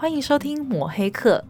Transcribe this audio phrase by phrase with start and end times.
[0.00, 1.44] 欢迎收听抹黑课，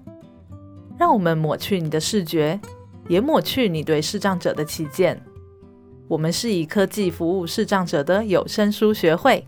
[0.99, 2.59] 让我们抹去你的视觉，
[3.07, 5.23] 也抹去你对视障者的偏见。
[6.09, 9.45] 我们是以科技服务视障者的有声书学会。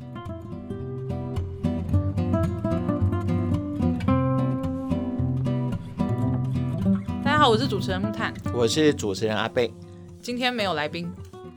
[7.24, 9.72] 大家好，我是主持人木炭，我是主持人阿贝。
[10.20, 11.10] 今天没有来宾，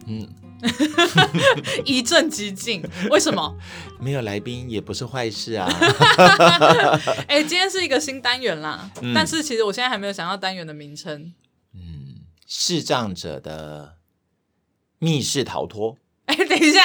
[0.08, 0.26] 嗯。
[1.86, 3.58] 一阵激进，为什么？
[4.00, 5.68] 没有来宾也不是坏事啊。
[7.28, 11.34] 哎、欸，今天是一个新单元啦，嗯、但是其实我现在还没有想到单元的名称。
[11.74, 13.96] 嗯，视障者的
[15.00, 15.98] 密室逃脱。
[16.26, 16.82] 哎、欸，等一下，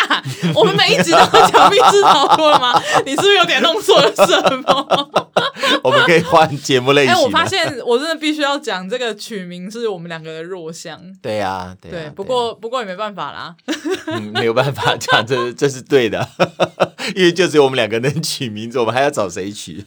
[0.54, 2.80] 我们每一集都会讲密室逃脱了吗？
[3.06, 5.10] 你是不是有点弄错了什么？
[5.84, 7.14] 我们可以换节目类型。
[7.14, 11.00] 哎，我发现我真的必须要讲这个取名是我们两个的弱项。
[11.22, 12.10] 对呀，对，对。
[12.10, 13.54] 不过，不过也没办法啦。
[14.08, 16.28] 嗯，没有办法讲，这这是对的，
[17.14, 19.84] 因为就只有我们两个能取名字，我们还要找谁取？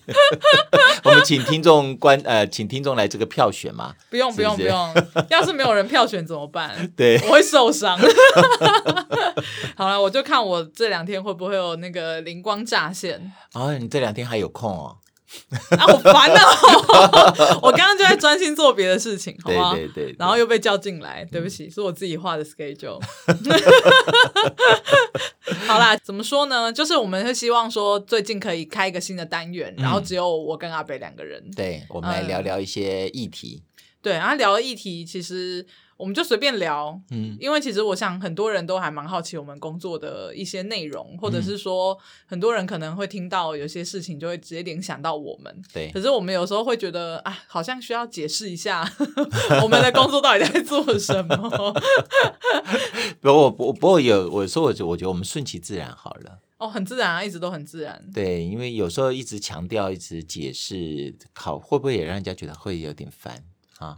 [1.03, 3.93] 我们请听众观呃，请听众来这个票选嘛。
[4.09, 4.93] 不用，不用，不用。
[5.29, 6.91] 要是没有人票选怎么办？
[6.95, 7.97] 对，我会受伤。
[9.75, 13.31] 好了，我就看我这两天会不会有那个灵光乍现。
[13.53, 14.97] 哦，你这两天还有空哦。
[15.77, 17.59] 啊，好烦啊！
[17.61, 19.73] 我刚刚就在专心做别的事情，好吗？
[19.73, 20.15] 对对对，对。
[20.19, 22.99] 然后又被叫进来，对不起，是我自己画的 schedule。
[25.67, 26.71] 好啦，怎么说呢？
[26.71, 31.43] 就是我们是希望说，最近可以开一个新的单元，然后只有我跟阿北两个人。
[31.55, 33.63] 对，我们来聊聊一些议题。
[33.63, 33.65] 嗯、
[34.01, 35.65] 对，然后聊的议题其实。
[36.01, 45.91] 我们就随便聊，嗯，因为其实我想很多人都还蛮好奇我们工作的一些内容，或者是说很多人可能会听到有些事情就会直接联想到我们，对。
[45.93, 48.83] 可是我们有时候会觉得啊，好像需要解释一下
[49.61, 51.37] 我们的工作到底在做什么。
[53.21, 56.39] 不过不不过有我说我我觉得我们顺其自然好了。
[56.57, 58.03] 哦，很自然啊，一直都很自然。
[58.13, 63.43] 对，因为有时候一直强调、一直解释，好会不会也让人家觉得会有点烦
[63.79, 63.97] 啊？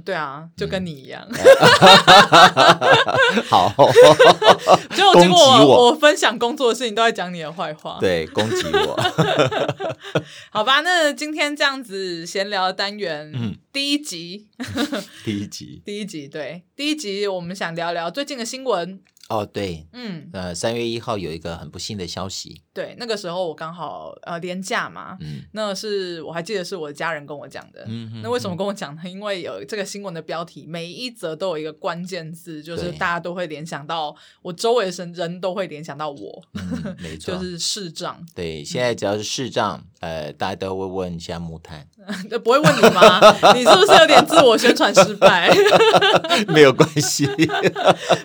[0.00, 1.26] 对啊，就跟你一样。
[1.28, 1.36] 嗯、
[3.48, 3.72] 好，
[4.96, 7.98] 就结果我我，我分享工作的事情都在讲你的坏话。
[8.00, 8.98] 对，攻击我。
[10.50, 14.48] 好吧，那今天这样子闲聊的单元，嗯，第一集，
[15.24, 19.00] 第一集，第一集，对，第一集我们想聊聊最近的新闻。
[19.32, 22.60] 哦，对，嗯，呃，三月一号有一个很不幸的消息。
[22.74, 27.84] 对，那个时候我刚好呃连假嘛，嗯，那是我还记得是我的家人跟我讲的。
[27.86, 29.02] 嗯哼，那为什么跟我讲呢？
[29.06, 38.22] 因为有这个新闻的标题，每一则都有一个关键字，就是大家都会联想到我周围的人都会联想到我，嗯、没 错，就是视障。
[38.34, 41.86] 对，现在只要是视障，呃，大家都会问一下木炭，
[42.44, 43.20] 不会问你吗？
[43.54, 45.50] 你是不是有点自我宣传失败？
[46.48, 47.26] 没有关系，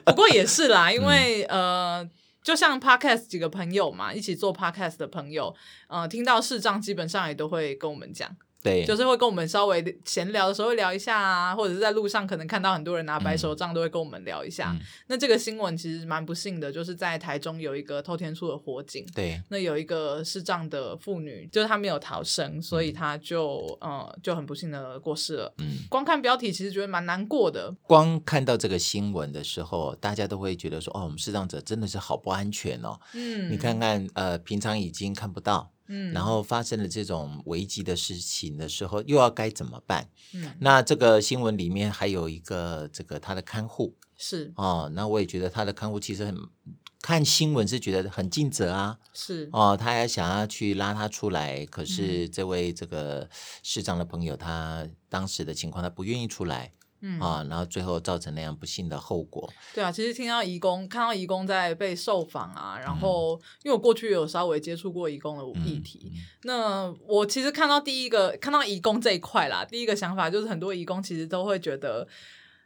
[0.05, 0.89] 不过也是啦。
[0.97, 2.07] 因为呃，
[2.43, 5.55] 就像 podcast 几个朋友嘛，一起做 podcast 的朋友，
[5.87, 8.35] 呃，听到视障基本上也都会跟我们讲。
[8.63, 14.71] 对，就是会跟我们稍微闲聊的时候会聊一下啊，或者是在路上可能看到很多人拿白手杖，都会跟我们聊一下。
[14.73, 19.05] 嗯、那这个新闻其实蛮不幸的，就是在台中有一个偷天厝的火警。
[19.15, 25.53] 对，那有一个视障的妇女，就是她没有逃生，所以她就嗯、呃、就很不幸的过世了。
[25.59, 27.73] 嗯，光看标题其实觉得蛮难过的。
[27.83, 32.99] 光看到这个新闻的时候，大家都会觉得说，哦，我们视障者真的是好不安全哦。
[33.13, 35.71] 嗯，你看看呃，平常已经看不到。
[35.87, 40.09] 嗯，然后发生了这种危机的事情的时候，又要该怎么办？
[40.33, 43.95] 嗯，那这个新闻里面还有一个这个他的看护。
[44.17, 44.51] 是。
[44.55, 46.37] 哦，那我也觉得他的看护其实很
[47.01, 49.49] 看新闻是觉得很尽责啊，是。
[49.53, 53.29] 哦，他还想要去拉他出来，可是这位这个
[53.63, 56.73] 市长的朋友他当时的情况他不愿意出来。
[57.01, 59.47] 嗯啊，然后最后造成那样不幸的后果。
[59.73, 66.11] 对啊，其实听到义工，看到义工在被受访啊，然后、嗯、因为我过去有稍微接触过义工的议题，
[66.43, 72.07] 那我其实看到第一个看到义工这一块啦，第一个想法就是很多义工其实都会觉得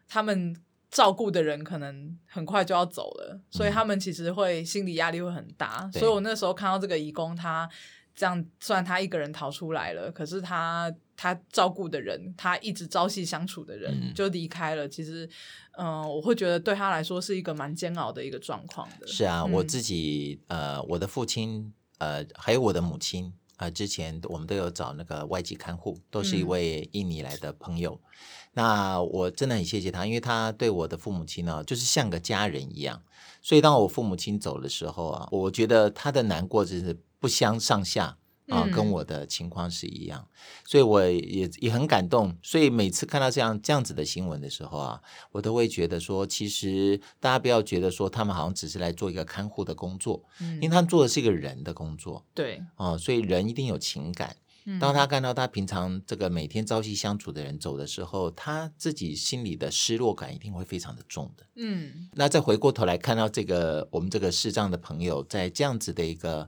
[0.08, 0.56] 他们
[0.90, 5.90] 照顾的人可能很快就要走了，嗯、所以他们其实会心理压力会很大。
[5.94, 7.70] 所以我那时候看到这个义工他。
[8.14, 14.88] 这样，虽然他一个人逃出来了，可是他他照顾的人，他一直朝夕相处的人就离开了。
[14.88, 15.30] 嗯、其实，
[15.78, 19.06] 嗯、呃，我会觉得对他来说是一个蛮煎熬的一个状况的。
[19.06, 27.94] 是啊，嗯、我自己呃，我的父亲呃，还有我的母亲啊、呃，之前我们都有找那个外籍看护，都是一位印尼来的朋友。
[27.94, 28.10] 嗯、
[28.54, 33.00] 那我真的很谢谢他，因为他对我的父母亲呢，就是像个家人一样。
[33.44, 36.98] 所以当我父母亲走的时候啊，我觉得他的难过真是。
[37.22, 38.18] 不相上下
[38.52, 42.38] 啊，跟我的情况是一样，嗯、所以我也也很感动。
[42.44, 45.02] 所以每次看到这样这样子的新闻的时候啊，
[45.32, 54.36] 我都会觉得说，其实大家不要觉得说他们好像只是来做一个看护的工作，嗯、因为他们做的是一个人的工作，对啊，所以人一定有情感。
[54.80, 61.44] 当他看到他平常这个每天朝夕相处的人走的时候，他自己心里的失落感一定会非常的重的。
[61.56, 66.48] 嗯，那再回过头来看到这个我们这个视障的朋友在这样子的一个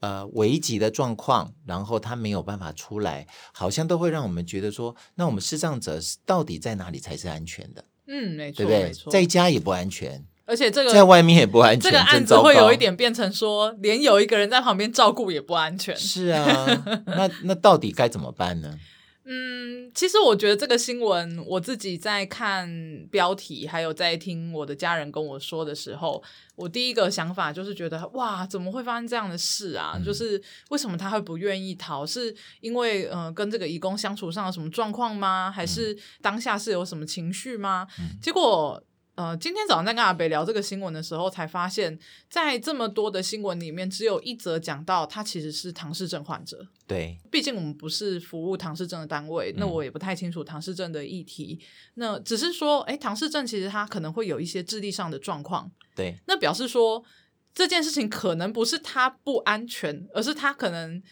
[0.00, 7.84] 呃危急的状况，然后他没有办法出来，好像都会让我们觉得说，那我们视障者到底在哪里才是安全的？
[8.06, 8.92] 嗯，没错，对不对？
[9.12, 10.24] 在家也不安全。
[10.46, 15.96] 而且这个在外面也不安全，这个案子会有一点变成说，连有一个人在旁边照顾也不安全。
[15.96, 16.66] 是啊，
[17.06, 18.76] 那那到底该怎么办呢？
[19.32, 22.68] 嗯，其实我觉得这个新闻，我自己在看
[23.12, 26.20] 标题，还有在听我的家人跟我说的时候，
[26.56, 29.92] 我第一个想法就是觉得，哇，怎么会发生这样的事啊？
[29.94, 32.04] 嗯、就是为什么他会不愿意逃？
[32.04, 35.48] 是因为呃，跟这个义工相处上有什么状况吗？
[35.48, 37.86] 还是当下是有什么情绪吗？
[38.00, 38.82] 嗯、结果。
[39.20, 41.98] 呃，今天早上在跟阿北聊这个新闻的时候，才发现，
[42.30, 46.66] 在这么多的新闻里面，只有一则讲到他其实是唐氏症患者。
[46.86, 51.58] 对，毕竟我们不是服务唐氏症的单位，那我也不太清楚唐氏症的议题。
[51.60, 55.70] 嗯、那只是说，哎，唐氏症其实他可能会有一些智力上的状况。
[55.94, 57.04] 对，那表示说
[57.52, 61.02] 这件事情可能不是他不安全，而是他可能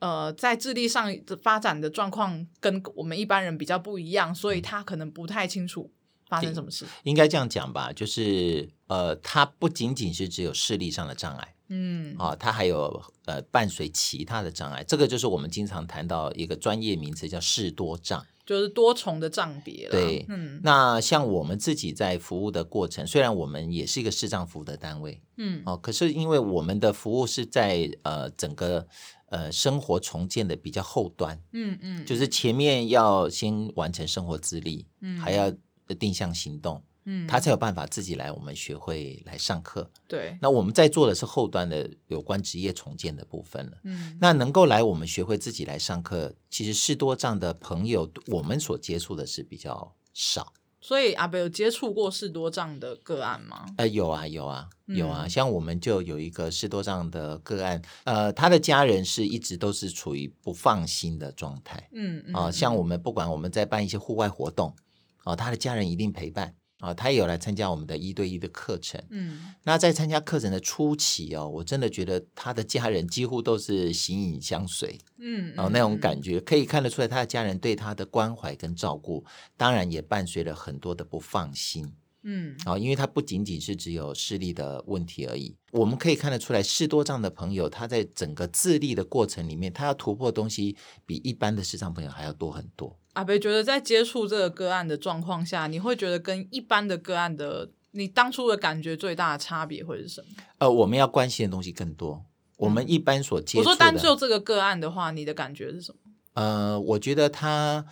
[0.00, 5.90] 呃在智力上的发展的状况跟我们一般人比较不一样，所以他可能不太清楚。
[6.28, 6.86] 发生什么事？
[7.04, 14.82] 应该这样讲吧，就是呃，它不仅仅是只有视力上的障碍，嗯，啊，它还有呃伴随其他的障碍。
[14.84, 19.88] 这个就是我们经常谈到一个专业名词叫视多障，就是多重的障别。
[19.90, 28.86] 对，嗯，那像我们自己在服务的过程，虽然我们也是一个视障服务的单位，嗯，哦，可是因为我们的服务是在呃整个
[29.26, 35.52] 呃生活重建的比较后端，嗯嗯，嗯就是前面要先完成生活自立，嗯，还要。
[35.86, 39.90] 的定向行动，嗯，他才有办法自己来我们学会来上课。
[40.08, 43.78] 对，那我们在做的是后端的有关职业重建的部分了。
[43.84, 50.52] 嗯，那能够来我们学会自己来上课，其实视多障的朋友，我们所接触的是比较少。
[50.80, 53.64] 所以阿北有接触过视多障的个案吗？
[53.78, 55.22] 呃，有啊，有啊，有啊。
[55.24, 61.88] 嗯，像我们就有一个视多障的个案，呃，他的家人是一直都是处于不放心的状态。
[61.94, 64.76] 嗯，嗯，啊，像我们不管我们在办一些户外活动。
[65.24, 69.02] 哦，他的家人一定陪伴啊、哦，他也有来参加我们的一对一的课程。
[69.10, 74.98] 嗯，那在参加课程的初期哦，我真的觉得他的家人几乎都是形影相随。
[75.18, 79.24] 嗯，然后那种感觉可以看得出来，他的家人对他的关怀跟照顾，
[79.56, 81.94] 当然也伴随了很多的不放心。
[82.26, 90.74] 嗯，啊，因为他不仅仅是只有视力的问题而已，我们可以看得出来，视多障的朋友，他在整个自立的过程里面，他要突破的东西
[91.04, 92.98] 比一般的视障朋友还要多很多。
[93.14, 100.26] 阿北觉得在接触这个个案的状况下，你会觉得跟一般的个案的，你当初的感觉最大的差别会是什么？
[100.58, 102.24] 呃，我们要关心的东西更多。
[102.56, 105.98] 我们一般所接触的，我说单就这个个案的话，你的感觉是什么？
[106.34, 107.84] 呃，我觉得他，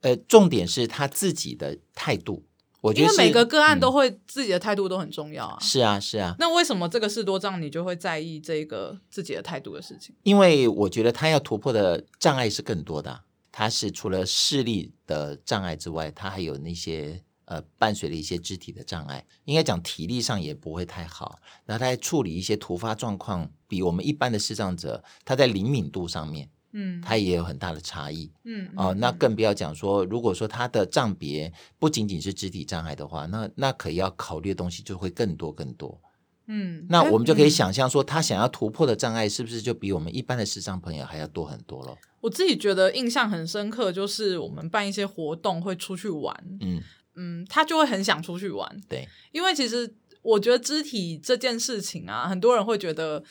[0.00, 2.44] 呃，重点是他自己的态度。
[2.80, 5.56] 我觉得每个个案都会自己的态度都很重要啊。
[5.60, 6.34] 是啊，是啊。
[6.40, 10.14] 那为什么这个事多障你就会在意这个自己的态度的事情？
[10.24, 13.22] 因为我觉得他要突破的障碍是更多的。
[13.52, 19.24] 他是除了视力的障碍之外，他还有那些呃伴随的一些肢体的障碍。
[19.44, 21.38] 应该讲体力上也不会太好。
[21.66, 26.50] 然后他在处理一些突发状况，比我们一般的视障者，他在灵敏度上面。
[26.74, 28.32] 嗯，他也有很大的差异。
[28.44, 36.00] 嗯，哦，那更不要讲说，如果说他的障别不仅仅是肢体障碍的话，那那可以要考虑的东西就会更多更多。
[36.46, 41.96] 嗯，那我们就可以想象说，他想要突破的障碍是不是就比我们一般的视障朋友还要多很多了？
[42.20, 46.34] 我自己觉得印象很深刻，就是我们办一些活动会出去玩。
[46.60, 46.82] 嗯
[47.14, 48.80] 嗯，他就会很想出去玩。
[48.88, 53.22] 对，因为其实我觉得肢体这件事情啊，很多人会觉得。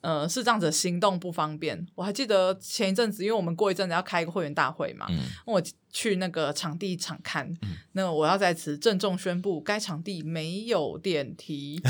[0.00, 1.86] 呃，是这样子，行动不方便。
[1.94, 11.82] 我还记得前一阵子，因为我们过一阵子要开一个会员大会嘛，嗯，我去那个场地场看，嗯，那我要在此郑重宣布，该场地没有电梯。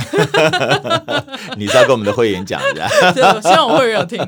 [1.56, 2.88] 你是要跟我们的会员讲的？
[3.14, 4.18] 对，希望我会员有听。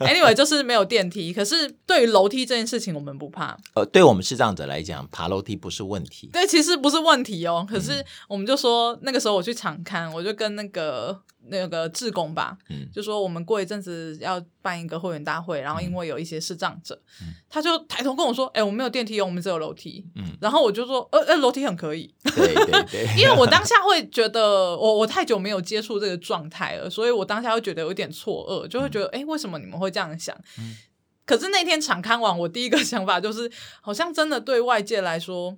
[0.00, 3.56] Anyway，就是没有电梯，可是对于楼梯这件事情，我们不怕。
[3.74, 6.30] 呃，对我们视障者来讲，爬楼梯不是问题。
[6.32, 7.66] 对，其实不是问题哦。
[7.68, 11.20] 可是我们就说，那个时候我去场看，我就跟那个。
[11.50, 30.36] 那个志工吧，嗯，就说我们过一阵子要办一个会员大会，然后因为有一些视障者，嗯，他就抬头跟我说：“哎，我们没有电梯，我们只有楼梯。”嗯，然后我就说：“呃呃，楼梯很可以。”对对对， 因为我当下会觉得，我我太久没有接触这个状态了，所以我当下会觉得有点错愕，就会觉得，哎，为什么你们会这样想？
[30.58, 30.76] 嗯，
[31.24, 33.50] 可是那天场刊完，我第一个想法就是，
[33.80, 35.56] 好像真的对外界来说。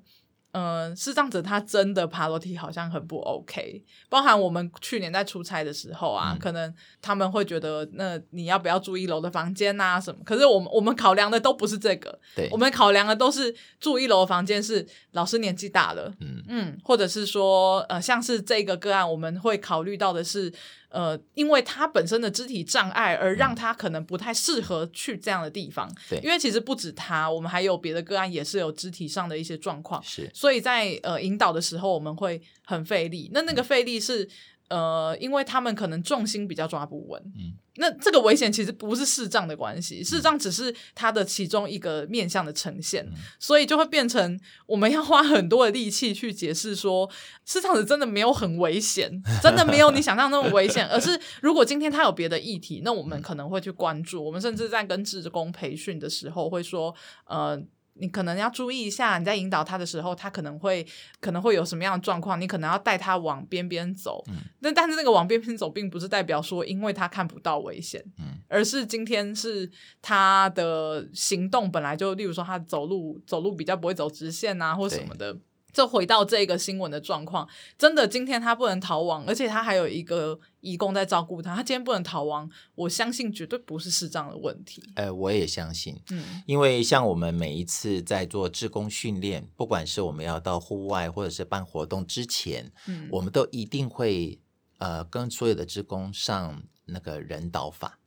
[0.53, 10.21] 呃，视障者他真的爬楼梯好像很不 OK，包含我们去年在出差的时候啊，嗯、可能他们会觉得，那你要不要住一楼的房间啊什么？
[10.25, 20.53] 可是我们我们考量的都不是这个，对，我们考量的都是住一楼的房间是老师年纪大了，嗯嗯，或者是说，呃，像是这个个案，我们会考虑到的是。
[20.91, 25.91] 呃，因为他本身的肢体障碍，而让他可能不太适合去这样的地方。
[26.09, 30.03] 对，因为其实不止他，我们还有别的个案也是有肢体上的一些状况。
[30.03, 33.31] 是，所以在呃引导的时候，我们会很费力。
[33.33, 34.29] 那那个费力是。
[34.71, 47.11] 呃，因为他们可能重心比较抓不稳，嗯，那这个危险其实不是视障的关系，视障只是它的其中一个面向的呈现，嗯，所以就会变成我们要花很多的力气去解释说，
[47.45, 56.95] 视障者真的没有很危险，真的没有你想象那么危险，而是如果今天他有别的议题，那我们可能会去关注，我们甚至在跟志工培训的时候会说，
[57.27, 57.61] 呃。
[58.01, 60.87] 你可能要注意一下，你在引导他的时候，他可能会
[61.21, 64.25] 可能会有什么样的状况，你可能要带他往边边走。
[64.29, 69.71] 嗯，那但是那个往边边走，并不是代表说因为他看不到危险，嗯，而是今天是
[70.03, 75.37] 他的行动本来就，例如说他走路走路比较不会走直线啊，或什么的。
[75.73, 77.49] 就回到这个新闻的状况，
[77.79, 84.83] 真的今天他不能逃亡，而且他还有一个义工在照顾他，他今天不能逃亡，我相信绝对不是视障的问题。
[84.95, 94.39] 呃，我也相信，嗯，因为像我们每一次在做志工训练，不管是我们要到户外或者是办活动之前，嗯，我们都一定会
[94.79, 97.99] 呃跟所有的志工上那个人导法。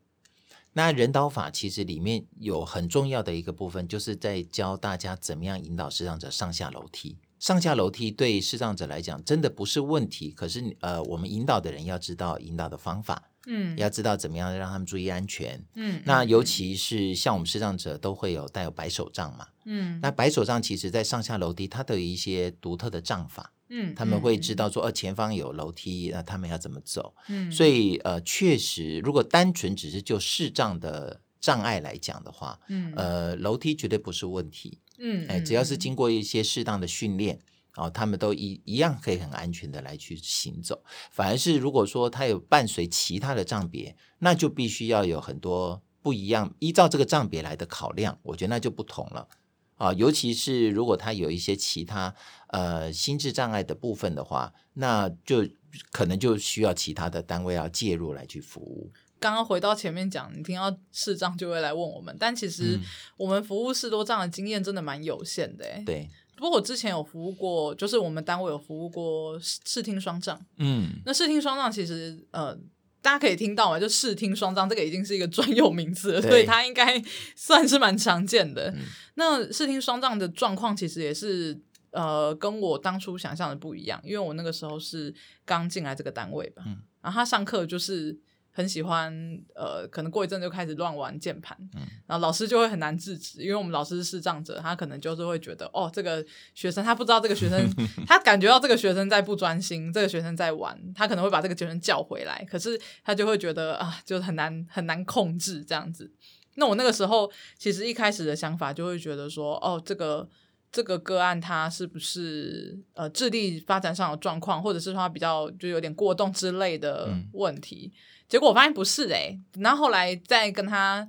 [0.75, 7.19] 那人导法其实里面有很重要的一个部分，就是在教大家怎么样引导视障者上下楼梯。
[7.43, 34.79] 上下楼梯对视障者来讲真的不是问题，可是呃，我们引导的人要知道引导的方法，嗯，要知道怎么样让他们注意安全，嗯，那尤其是像我们视障者都会有带有白手杖嘛，嗯，那白手杖其实在上下楼梯它都有一些独特的杖法，嗯，他们会知道说，呃，前方有楼梯，那他们要怎么走，嗯，所以呃，确实，如果单纯只是就视障的障碍来讲的话，嗯，呃，楼梯绝对不是问题。
[35.05, 37.37] 嗯，哎，只要是经过一些适当的训练，
[37.75, 40.81] 哦，他们都一一样可以很安全的来去行走。
[41.11, 49.27] 反而是如果说他有伴随其他的障别，那就必须要有很多不一样，依照这个障别来的考量，我觉得那就不同了
[49.75, 49.91] 啊。
[49.91, 52.15] 尤其是如果他有一些其他
[52.47, 55.45] 呃心智障碍的部分的话，那就
[55.91, 58.93] 可能就需要其他的单位要介入来去服务。
[59.23, 62.77] 刚刚回到前面讲，你听到视障就会来问我们，但其实
[63.15, 65.65] 我们服务视多障的经验真的蛮有限的。
[65.85, 70.37] 对，不过我之前有服务过，就是我们单位有服务过视听双障。
[70.57, 72.53] 嗯，那视听双障其实呃，
[73.01, 77.01] 大家可以听到嘛，就视听双障这个已经是一个专有名词了，所以它应该
[77.33, 78.71] 算是蛮常见的。
[78.71, 78.81] 嗯、
[79.13, 81.57] 那视听双障的状况其实也是
[81.91, 85.15] 呃，跟我当初想象的不一样，因为我那个时候是
[85.45, 88.19] 刚进来这个单位吧，嗯、然后他上课就是。
[88.55, 89.11] 很喜欢，
[89.55, 97.67] 呃，可能过一阵就开始乱玩键盘，嗯，然后老师就会很难制止，因为我们老师是视障者，他可能就是会觉得，哦，这个学生他不知道这个学生，
[98.05, 106.11] 他感觉到这个学生在不专心，这个学生在玩，他可能会把这个学生叫回来，可是他就会觉得啊，就很难很难控制这样子。
[106.53, 110.29] 那我那个时候其实一开始的想法就会觉得说，哦，这个
[110.71, 117.91] 这个个案他是不是呃智力发展上有状况，或者是说他比较就有点过动之类的问题。
[117.91, 117.97] 嗯
[118.33, 121.05] 结果我发现不是诶、欸，然后后来再跟他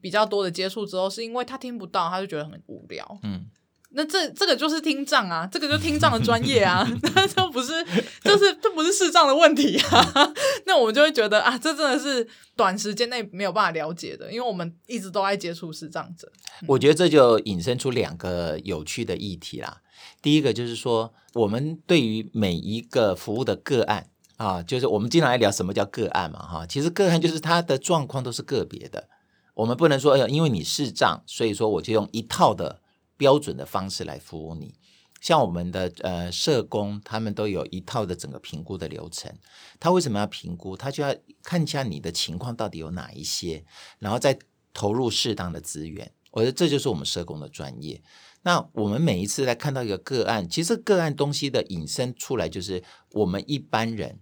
[0.00, 3.06] 比较多的接触之后，是因为他听不到，他就觉得很无聊。
[3.24, 3.44] 嗯，
[3.90, 6.82] 那这这个就是听障啊，这个就是听障的专业啊，
[7.14, 7.84] 那就不是，
[8.24, 10.32] 就是这不是视障的问题啊。
[10.64, 12.26] 那我们就会觉得啊，这真的是
[12.56, 16.32] 短时间内没有办法了解的，因为我们一直都在接触视障者。
[16.66, 19.82] 我觉得这就引申出两个有趣的议题啦。
[20.22, 24.06] 第一个就是说，我们对于每一个服务的个案。
[24.42, 29.08] 啊，就是我们经常来聊什么叫个案嘛，哈，其实个案就是他的状况都是个别的，
[29.54, 32.80] 我们不能说，哎呦，因为你视障，所以说我就用一套的
[33.16, 34.74] 标准的方式来服务你。
[35.20, 39.32] 像我们的呃社工，他们都有一套的整个评估的流程。
[39.78, 40.76] 他为什么要评估？
[40.76, 43.64] 他就要看一下你的情况到底有哪一些，
[44.00, 44.36] 然后再
[44.74, 46.10] 投入适当的资源。
[46.32, 48.02] 我觉得这就是我们社工的专业。
[48.42, 52.82] 那我们每一次来看到一个个案，其实个案东西的引申出来，就是
[53.12, 54.18] 我们一般人。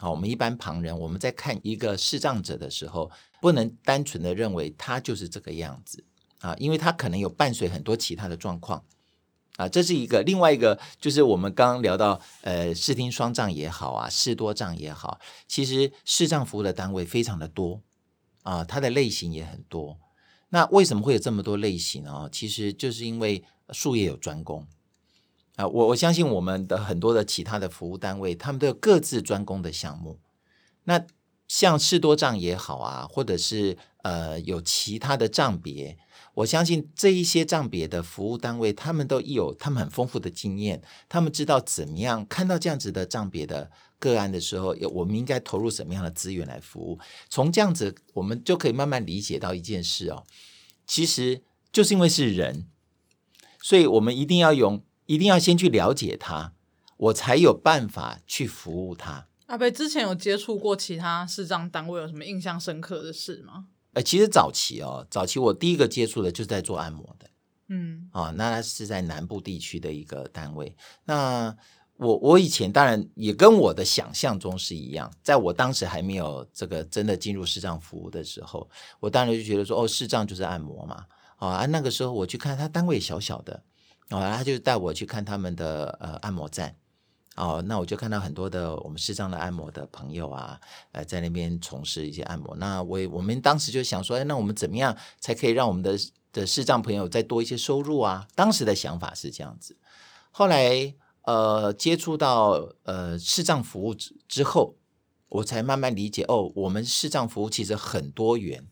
[0.00, 6.02] 好，我们一般旁人，我们在看一个视障者的时候，不能单纯的认为他就是这个样子
[6.38, 8.82] 啊，因为他可能有伴随很多其他的状况
[9.56, 10.22] 啊，这是一个。
[10.22, 17.82] 另外一个就是我们刚刚聊到，呃，视听双障也好啊，视多障也好，其实视障服务的单位非常的多
[18.42, 19.98] 啊，它的类型也很多。
[20.48, 22.26] 那为什么会有这么多类型呢？
[22.32, 24.66] 其实就是因为术业有专攻。
[25.60, 30.18] 啊，我我相信我们的很多的其他的服务单位，他们都有各自专攻的项目。
[30.84, 31.04] 那
[31.46, 35.98] 像士多障也好啊，或者是呃有其他的障别，
[36.34, 46.98] 我相信这一些障别的服务单位，他们都有他们很丰富的经验，他们知道怎么样看到这样子的障别的个案的时候，我们应该投入什么样的资源来服务。
[47.28, 50.24] 从这样子，我们就可以慢慢理解到一件事哦，
[50.86, 52.66] 其实就是因为是人，
[53.60, 54.82] 所以我们一定要用。
[55.10, 56.52] 一定要先去了解他，
[56.96, 59.26] 我才有办法去服务他。
[59.46, 63.66] 阿贝之前有接触过其他视障单位，有什么印象深刻的事吗？
[63.94, 67.28] 呃，其实早期哦，早期我第一个接触的就是在做按摩的，
[67.70, 70.76] 嗯，啊、哦，那是在南部地区的一个单位。
[71.06, 71.52] 那
[71.96, 81.04] 我我以前当然也跟我的想象中是一样，在我当时还没有这个真的进入视障服务的时候，我当然就觉得说，哦，视障就是按摩嘛，
[81.38, 83.64] 啊，那个时候我去看他单位小小的。
[84.10, 86.74] 哦，他就带我去看他们的呃按摩站，
[87.36, 92.56] 哦，那我就看到很多的我们视障的按摩的朋友啊，呃，在那边从事一些按摩。
[92.56, 95.96] 那我我们当时就想说，哎，那我们怎么样才可以让我们的
[96.32, 98.26] 的视障朋友再多一些收入啊？
[98.34, 99.76] 当时的想法是这样子。
[100.32, 104.74] 后来呃接触到呃视障服务之之后，
[105.28, 108.66] 我才慢慢理解哦，我们视障服务其实很多元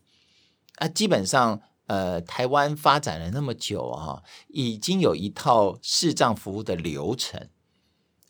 [0.75, 1.61] 啊，基本上。
[1.89, 7.47] 呃，台湾发展了那么久啊，已经有一套视障服务的流程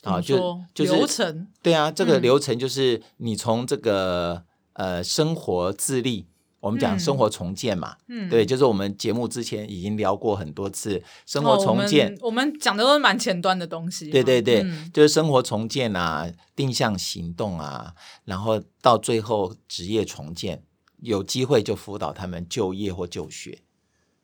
[0.04, 6.26] 啊，就就是流程，对啊，这个流程就是你从这个、嗯、呃生活自立，
[6.62, 20.64] 我们讲生活重建嘛，嗯，对，就是我们节目之前已经聊过很多次生活重建，哦、我们讲的都是蛮前端的东西，对对对，嗯、就是生活重建啊，定向行动啊，然后到最后职业重建。
[21.02, 23.62] 有机会就辅导他们就业或就学，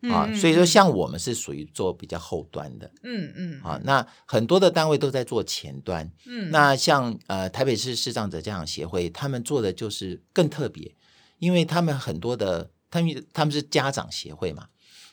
[0.01, 10.95] 嗯、啊，所以说像我们是属于做比较后端的，嗯嗯，啊，那很多的单位都在做前端，嗯，那像呃台北市视障者家长协会，他们做的就是更特别，
[11.39, 14.67] 因为他们很多的，他们他们是家长协会嘛，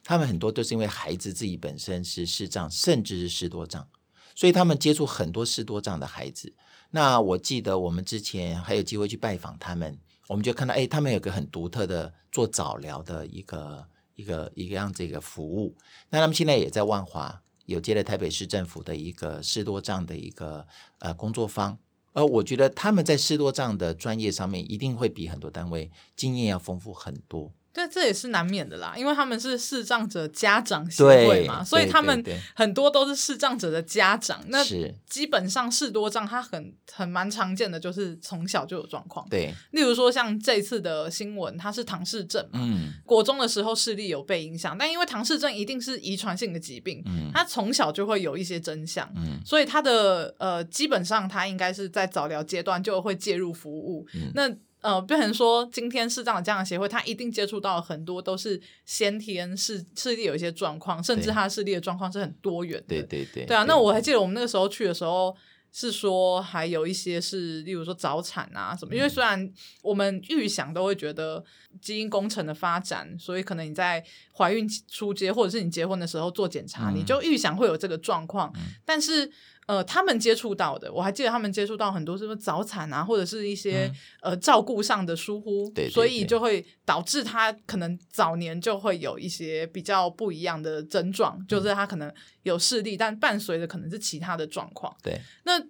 [0.04, 3.88] 他们很多都是因为孩子自己本身是视障，甚至是视多障，
[4.34, 6.54] 所以他们接触很多视多障的孩子。
[6.90, 9.98] 那我记得我们之前还有机会去拜访他们。
[10.32, 15.76] 我们就看到，哎，他们有个很独特的做早疗的一个一个一个样子一个服务。
[16.08, 20.66] 那他们现在也在万华有接了台北市政府的一个士多障的一个
[21.00, 21.78] 呃工作方。
[22.14, 27.52] 呃我觉得他们在士多障的专业上面，一定会比很多单位经验要丰富很多。
[27.72, 32.22] 对，这也是难免的啦，因为他们是视障者家长协会嘛，所以他们
[32.54, 34.44] 很多都是视障者的家长。
[34.48, 34.62] 那
[35.06, 39.26] 基本上视多障，他很很蛮常见的，就是从小就有状况。
[39.30, 54.54] 对，例如说像这次的新闻，他是唐氏症嘛，嗯，国中的时候视力有被影响，但因为唐氏症一定是遗传性的疾病，嗯，他从小就会有一些真相，嗯，所以他的呃，基本上他应该是在早疗阶段就会介入服务，嗯，那。
[54.82, 62.86] 呃，变成说，今天视障的家长协会，他一定接触到很多都是先天视视力有一些状况，甚至他视力的状况是很多元的。
[62.88, 63.46] 对对对。
[63.46, 65.36] 对啊，那我还记得我们那个时候去的时候，
[65.70, 68.92] 是说还有一些是，例如说早产啊什么。
[68.92, 69.48] 因为虽然
[69.82, 71.44] 我们预想都会觉得
[71.80, 74.04] 基因工程的发展，所以可能你在
[74.36, 78.52] 怀孕初阶或者是你结婚的时候做检查，你就预想会有这个状况，
[78.84, 79.30] 但是。
[79.66, 83.86] 呃，他们接触到的，我还记得他们接触到很多，是不是早产啊，或者是一些、
[84.22, 94.94] 嗯、呃照顾上的疏忽，对对对，所以就会导致他可能早年就会有一些比较不一样的症状，嗯、就是他可能有视力，但伴随的可能是其他的状况。
[95.02, 95.60] 对，那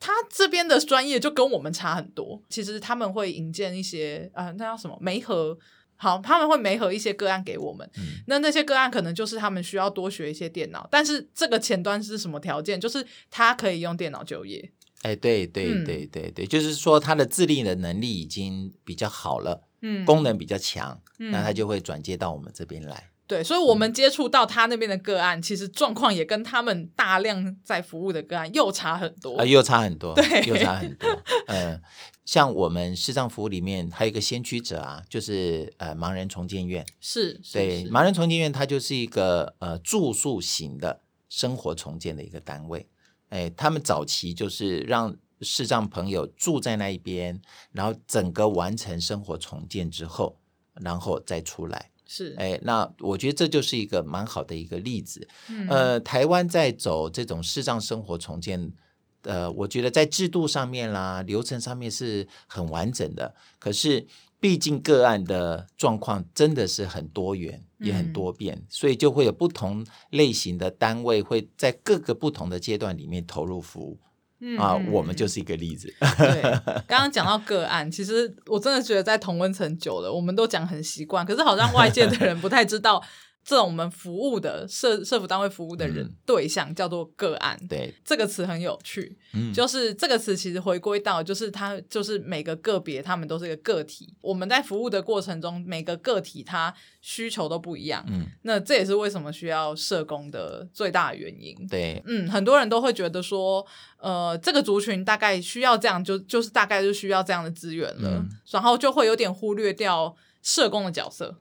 [0.00, 2.42] 他这边的专业就跟我们差很多。
[2.48, 5.56] 其实他们会引荐一些呃，那叫什么媒合。
[5.96, 12.80] 好，他们会媒合一些个案给我们，嗯，那那些个案可能就是他们需要多学一些电脑，但是这个前端是什么条件？
[12.80, 14.72] 就是他可以用电脑就业。
[15.02, 23.10] 哎，对对对对对，嗯，就是说他的自立的能力已经比较好了，嗯，功能比较强，嗯，那他就会转接到我们这边来。
[23.28, 31.08] 对，所以，我们接触到他那边的个案，嗯、其实状况也跟他们大量在服务的个案又差很多啊、呃，又差很多，对，又差很多。
[31.48, 31.80] 呃，
[32.26, 42.88] 像我们视障服务里面还有一个先驱者啊，就是呃盲人重建院，是，是对，盲人重建院它就是一个呃住宿型的生活重建的一个单位。
[43.28, 50.36] 哎，他们早期就是让视障朋友住在那一边，然后整个完成生活重建之后，
[50.74, 51.90] 然后再出来。
[52.08, 55.28] 是，哎，那我觉得这就是一个蛮好的一个例子。
[55.48, 58.72] 嗯、呃，台湾在走这种视障生活重建，
[59.22, 63.34] 呃，我觉得在制度上面啦、流程上面是很完整的。
[63.58, 64.06] 可是
[64.38, 73.98] 毕竟个案的状况真的是很多元，也很多变，嗯、所以就会有不同类型的单位会在各个不同的阶段里面投入服务。
[74.38, 75.92] 嗯啊，我们就是一个例子。
[76.18, 76.42] 对，
[76.86, 83.02] 刚刚讲到个案，其实我真的觉得在同温层久了，我们都讲很习惯，可是好像外界的人不太知道。
[83.46, 87.94] 这种我们服务的社社服单位服务的人、嗯、对象叫做个案，对。
[88.04, 103.64] 这个词很有趣，嗯，就是这个词其实回归到就是它就是每个个别他们都是一个个体，我们在服务的过程中每个个体他需求都不一样，嗯，那这也是为什么需要社工的最大的原因，对，嗯，很多人都会觉得说，
[103.98, 111.38] 呃，这个族群大概需要这样，就就是大概就需要这样的资源了，嗯、然后就会有点忽略掉社工的角色。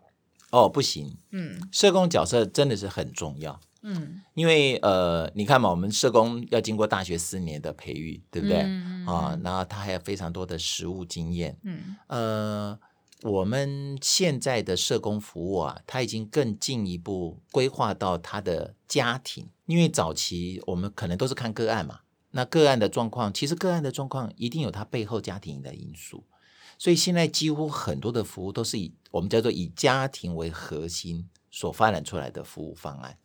[0.55, 8.61] 哦，不行，嗯，社工角色真的是很重要，嗯，因为呃，你看嘛，我们社工要经过大学四年的培育，对不对？
[8.61, 12.79] 嗯、啊，然后他还有非常多的实务经验，嗯，呃，
[13.23, 21.99] 我们现在的社工服务啊，他已经更进一步规划到他的家庭，因为早期我们可能都是看个案嘛，
[22.31, 26.23] 那个案的状况，其实个案的状况一定有他背后家庭的因素。
[26.77, 33.17] 所以现在几乎很多的服务都是以我们叫做以家庭为核心所发展出来的服务方案，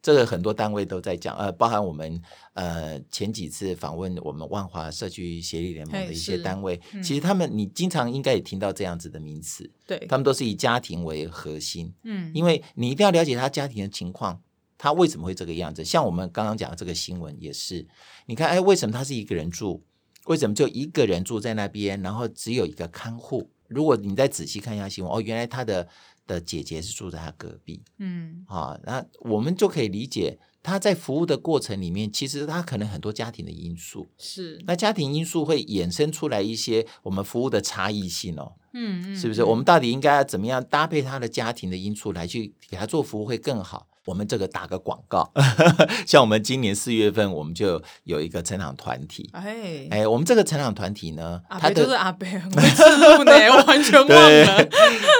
[0.00, 2.20] 这个很多单位都在讲，呃，包含我们
[2.54, 14.40] 呃前几次访问我们万华社区协力联盟的一些单位，嗯、其实他们你经常应该也听到这样子的名词，对，他们都是以家庭为核心，嗯，因为你一定要了解他家庭的情况，
[14.78, 15.84] 他为什么会这个样子？
[15.84, 17.86] 像我们刚刚讲的这个新闻也是，
[18.26, 19.82] 你看，哎，为什么他是一个人住？
[20.26, 23.50] 为什么就一个人住在那边，然后只有一个看护？
[23.68, 25.88] 如果你再仔细看一下新闻，哦，原来他的
[26.26, 39.42] 的姐姐是住在他隔壁，嗯，啊，那我们就可以理解他在服务的过程里面，其实他可能很多家庭的因素是，那家庭因素会衍生出来一些我们服务的差异性哦，嗯嗯，是不是？
[39.42, 43.88] 我们到底应该要怎么样搭配他的家庭的因素来去给他做服务会更好？
[44.06, 45.32] 我们这个打个广告，
[46.06, 49.30] 像我们今年四月份，我们就有一个成长团体。
[49.32, 54.68] 哎哎，我们这个成长团体呢，阿伯就是阿伯，很会吃路呢， 我完全忘了。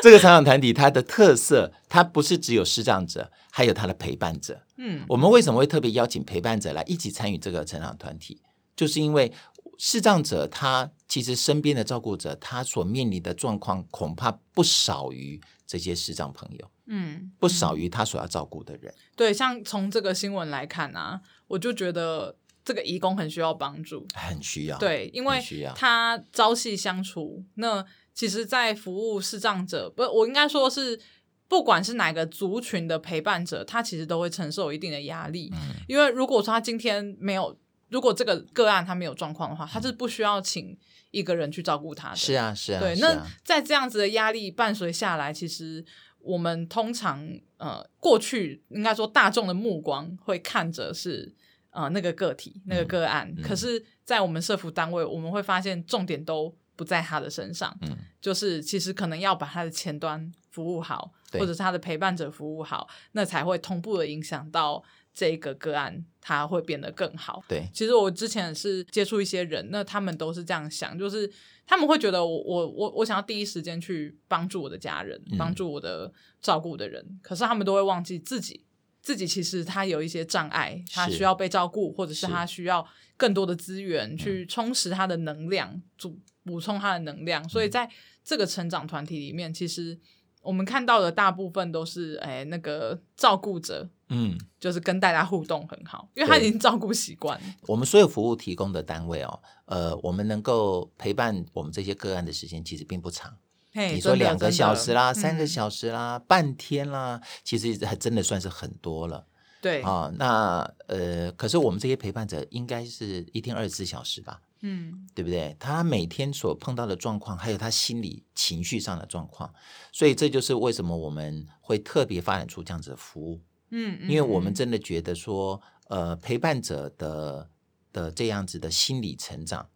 [0.02, 4.62] 这个成长团体它的特色，它不是只有视障者，还有它的陪伴者。
[4.78, 8.40] 嗯，我们为什么会特别邀请陪伴者来一起参与这个成长团体？
[8.74, 9.32] 就是因为
[9.78, 16.70] 视障者他其实身边的照顾者，他所面临的状况恐怕不少于这些视障朋友。
[16.86, 18.94] 嗯，不少于他所要照顾的人。
[19.14, 24.78] 对，像从这个新闻来看啊，我就觉得这个义工很需要帮助，很需要。
[24.78, 25.38] 对，因为
[25.76, 27.44] 他朝夕相处。
[27.56, 30.98] 那其实，在服务视障者，不，我应该说是，
[31.46, 35.50] 不管是哪个族群的陪伴者，他其实都会承受一定的压力。
[35.52, 37.54] 嗯，因为如果说他今天没有，
[37.92, 40.76] 如果这个个案他没有状况的话，他是不需要请
[41.12, 42.16] 一个人去照顾他的。
[42.16, 42.80] 是啊，是啊。
[42.80, 45.84] 对，那在这样子的压力伴随下来，其实。
[46.24, 51.34] 我们通常呃，过去应该说大众的目光会看着是
[51.70, 64.80] 呃那个个体那个个案，可是，在我们社服单位，我们会发现重点都不在他的身上，嗯、就是其实可能要把他的前端服务好，或者是他的陪伴者服务好，那才会同步的影响到
[65.14, 67.42] 这个个案，他会变得更好。
[67.48, 71.30] 对，其实我之前是接触一些人，那他们都是这样想，就是。
[71.64, 78.66] 他们会觉得我我我我想要第一时间去帮助我的家人，帮助我的照顾的人，嗯、可是他们都会忘记自己，
[79.00, 82.84] 自己其实他有一些障碍，他需要被照顾，或者是他需要
[83.16, 87.40] 更多的资源去充实他的能量，补补充他的能量。
[87.40, 87.88] 嗯、所以在
[88.24, 89.98] 这个成长团体里面，其实。
[90.42, 97.40] 我们看到的大部分都是，哎，那个照顾者，嗯，就是跟大家互动很好，因为他已经照顾习惯。
[97.68, 103.36] 我们所有服务提供的单位哦，呃，我们能够陪伴我们这些个案的时间其实并不长。
[103.72, 109.26] 嘿你说两个小时啦，三个小时啦，嗯、半天啦，其实还真的算是很多了。
[109.62, 114.40] 对啊、哦，那呃，可是我们这些陪伴者应该是一天二十四小时吧？
[114.64, 115.56] 嗯，对不对？
[115.58, 119.52] 他每天所碰到的状况，还有他心理情绪上的状况，
[119.90, 123.40] 所以这就是为什么我们会特别发展出这样子的服务。
[123.70, 127.50] 嗯，因为我们真的觉得说，呃，陪伴者的
[127.92, 129.68] 的这样子的心理成长，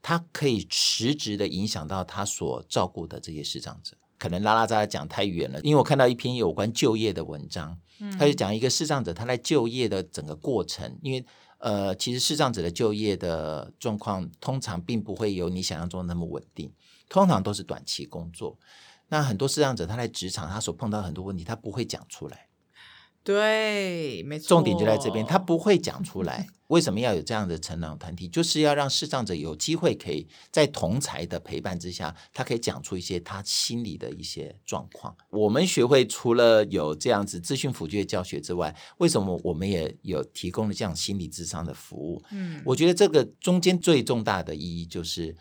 [0.00, 3.94] 他可以实质的影响到他所照顾的这些视障者。
[4.16, 7.78] 可能拉拉杂杂讲太远了，因为我看到一篇有关就业的文章，
[8.18, 11.26] 他就讲一个视障者他在就业的整个过程，因为。
[11.60, 16.72] 呃，其实视障者的就业的状况通常并不会有你想象中那么稳定，
[17.08, 18.58] 通常都是短期工作。
[19.08, 22.49] 那很多视障者他在职场他所碰到很多问题，他不会讲出来。
[23.22, 26.46] 对，没错，重点就在这边，他不会讲出来。
[26.68, 28.28] 为什么要有这样的成长团体？
[28.28, 35.14] 就是要让视障者有机会可以在同才的陪伴之下，他可以讲出一些他心里的一些状况。
[35.30, 42.22] 我们学会除了有这样子资讯辅具的教学之外，为什么我们也有提供了这样心理智商的服务？
[42.30, 45.36] 嗯，我觉得这个中间最重大的意义就是，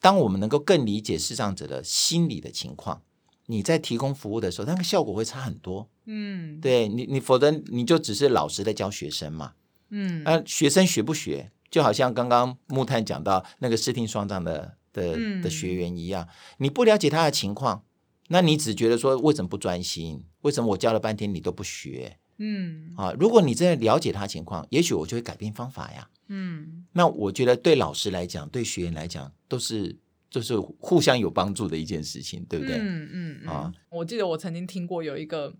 [0.00, 3.02] 当我们能够更理解视障者的心理的情况。
[3.46, 5.90] 你在提供服务的时候，那个效果会差很多。
[6.06, 9.52] 嗯，对你，你否则你就只是老师在教学生嘛。
[9.90, 16.26] 嗯，啊，学生学不学，就好像刚刚木炭讲到那个视听双障的的的学员一样，
[16.58, 17.84] 你不了解他的情况，
[18.28, 20.24] 那你只觉得说为什么不专心？
[20.42, 22.16] 为什么我教了半天你都不学？
[22.38, 26.08] 嗯，啊，如果你真的了解他情况，也许我就会改变方法呀。
[26.28, 29.96] 嗯，那我觉得对老师来讲，对学员来讲都是。
[30.32, 32.78] 就是互相有帮助的一件事情，对不对？
[32.78, 35.52] 嗯嗯，嗯啊，我记得我曾经听过有一个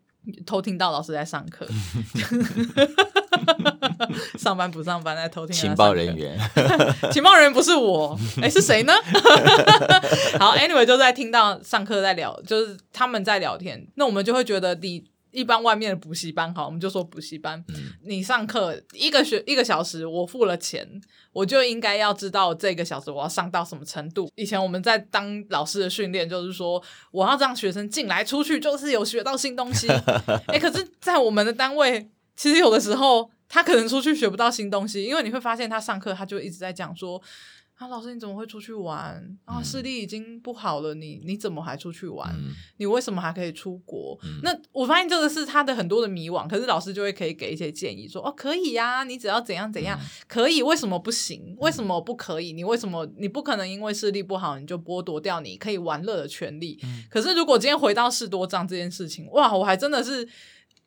[0.47, 1.67] 偷听到老师在上课，
[4.39, 5.55] 上班不上班在偷听。
[5.55, 6.39] 情报人员，
[7.13, 8.93] 情报人员不是我，哎，是谁呢？
[10.39, 15.05] 好，anyway，就在听到上课在聊，就是他们在聊天，那我们就会觉得你。
[15.33, 17.63] 一般外面的补习班，好，我们就说补习班。
[17.69, 20.87] 嗯、你上课一个学一个小时，我付了钱，
[21.33, 24.31] 我就应该要知道这个小时我要上到什么程度。
[24.37, 29.89] 以前我们在当老师的训练，就是说我要让学生进来出去，就是有学到新东西。
[29.89, 37.21] 哎、欸，可是，在我们的单位，其实有的时候他可能出去学不到新东西，因为你会发现他上课他就一直在讲说。
[37.83, 39.37] 啊，老师，你怎么会出去玩？
[39.45, 42.33] 啊，视力已经不好了，你你怎么还出去玩？
[42.33, 44.17] 嗯、你为什么还可以出国？
[44.23, 51.57] 嗯、那我发现这个是他的很多的迷惘，可是老师就会可以给一些建议，说哦，可以呀、啊，你只要怎样怎样，嗯、可以，为什么不行？
[51.59, 52.53] 为什么不可以？
[52.53, 56.79] 你为什么你不可能因为视力不好，你就剥夺掉你可以玩乐的权利？
[56.85, 60.29] 嗯、可是如果今天回到视多障这件事情，哇，我还真的是。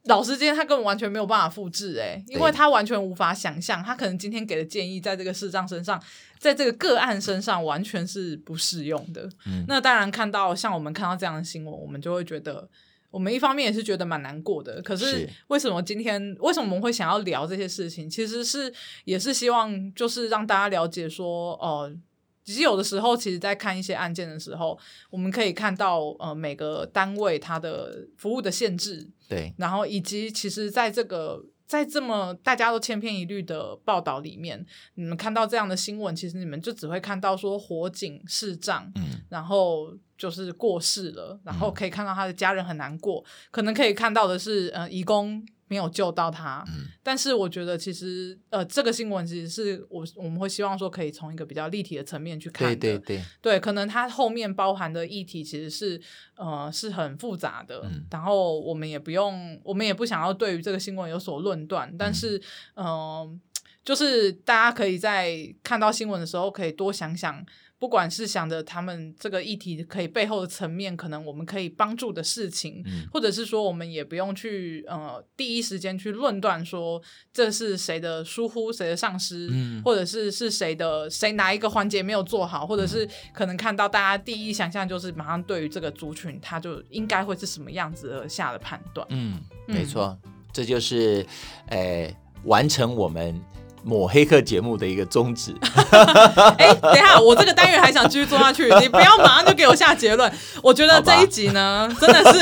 [0.05, 6.01] 老师今天他根本完全没有办法复制诶，因为他完全无法想象，他可能今天给的建议在这个视障身上，
[6.37, 9.27] 在这个个案身上完全是不适用的。
[9.45, 12.69] 嗯，那当然看到像我们看到这样的新闻，我们就会觉得，
[13.09, 14.81] 我们一方面也是觉得蛮难过的。
[14.81, 18.09] 可是为什么今天为什么我们会想要聊这些事情？
[18.09, 18.71] 其实是
[19.05, 21.97] 也是希望就是让大家了解说，哦、呃。
[22.45, 24.77] 其实有的时候，其实，在看一些案件的时候，
[25.09, 45.43] 我们可以看到，呃，每个单位它的服务的限制，对，然后以及其实，在这个在这么大家都千篇一律的报道里面，你们看到这样的新闻，其实你们就只会看到说火警视障，嗯，然后就是过世了，然后可以看到他的家人很难过，嗯，可能可以看到的是，呃，义工。
[45.67, 55.99] 没有救到他，嗯、但是我觉得其实呃，这个新闻其实是我我们会希望说可以从一个比较立体的层面去看的，对对对，对，可能它后面包含的议题其实是
[56.35, 62.37] 呃是很复杂的，嗯、然后我们也不用，我们也不想要对于这个新闻有所论断，但是
[62.75, 63.39] 嗯、呃，
[63.83, 67.45] 就是大家可以在看到新闻的时候，可以多想想。
[67.77, 77.01] 不管是想着他们这个议题可以背后的层面，可能我们可以帮助的事情，嗯、或者是说我们也不用去呃第一时间去论断说
[77.33, 89.05] 这是谁的疏忽，谁的丧失，嗯、或者是是谁的谁哪一个环节没有做好，或者是可能看到大家第一想象就是马上对于这个族群他就应该会是什么样子而下的判断。
[89.09, 91.25] 嗯，没错，嗯、这就是
[91.67, 93.39] 诶、呃、完成我们。
[93.85, 95.55] 抹黑客节目的一个宗旨。
[96.57, 100.31] 哎，等一下，我这个单元还想继续做下去，你不要马上就给我下结论。
[100.63, 102.39] 我觉得这一集呢，真的是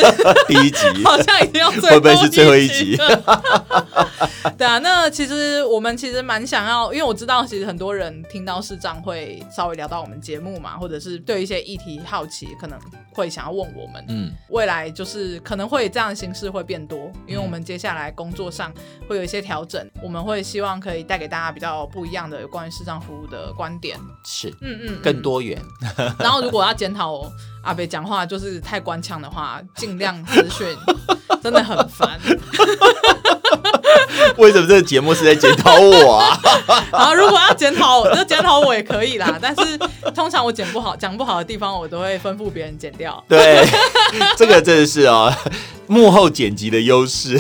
[0.48, 2.98] 第一集， 好像已经要最会不会是最后一集？
[4.58, 12.80] 对啊，那其实我们其实蛮想要，因为我知道其实很多人听到视障会稍微聊到我们节目嘛，或者是对一些议题好奇，可能
[13.14, 14.06] 会想要问我们。
[14.08, 18.72] 嗯，未来就是可能会这样的形式会变多，因为我们接下来工作上
[19.10, 21.24] 会有一些调整，我们会希望可以带给。
[21.34, 25.60] 大家比较不一样的有关于视障服务的观点是，嗯嗯，更多元。
[26.20, 27.24] 然后如果要检讨
[27.64, 30.68] 阿北讲话就是太官腔的话，尽量资讯，
[31.42, 32.20] 真的很烦。
[34.38, 36.40] 为什么这个节目是在检讨我啊？
[36.92, 39.38] 然后如果要检讨，就检讨我也可以啦。
[39.42, 39.78] 但是
[40.14, 43.24] 通常我剪不好、讲不好的地方，我都会吩咐别人剪掉。
[43.28, 43.66] 对，
[44.38, 45.34] 这个真的是哦。
[45.86, 47.38] 幕后剪辑的优势，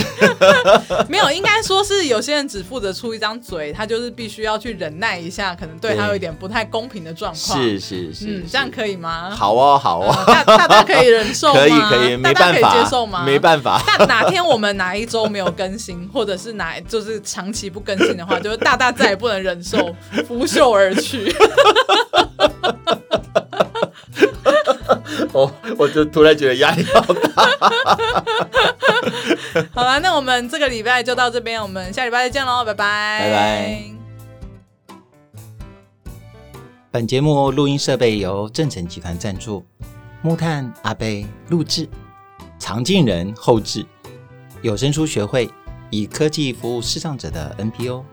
[1.07, 7.57] 没有，应该说是有些人只负责出一张嘴，他就是必须要去忍耐一下，可能对他有一点不太公平的状况。
[7.57, 9.33] 是是是，嗯，这样可以吗？
[9.33, 11.59] 好哦，好哦，大大家可以忍受吗？
[11.61, 13.23] 可以可以，没办法，可以接受吗？
[13.25, 13.81] 没办法。
[13.97, 19.95] 但哪天我们哪一周没有更新，或者是哪就是长期不更新的话， 就是大大再也不能忍受，
[20.27, 21.33] 拂袖而去。
[25.31, 27.43] 我 我就突然觉得压力好大。
[29.73, 33.83] 好了，那我们这个礼拜就到这边，我们下礼拜再见喽，拜拜，拜拜。
[36.91, 39.65] 本节目录音设备由正成集团赞助，
[40.21, 41.89] 木炭阿贝录制，
[42.59, 43.83] 藏镜人后置，
[44.61, 45.49] 有声书学会
[45.93, 48.12] 以科技服务视障者的 NPO。